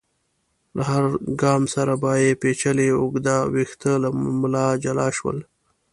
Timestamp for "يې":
2.23-2.39